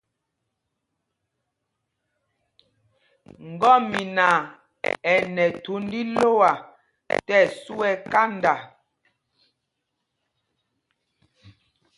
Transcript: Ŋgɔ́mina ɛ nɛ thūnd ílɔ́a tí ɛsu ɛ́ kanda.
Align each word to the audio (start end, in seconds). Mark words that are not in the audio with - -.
Ŋgɔ́mina 3.51 4.27
ɛ 5.13 5.15
nɛ 5.33 5.45
thūnd 5.63 5.91
ílɔ́a 6.01 6.51
tí 7.25 7.33
ɛsu 7.43 7.73
ɛ́ 7.89 7.93
kanda. 8.11 8.53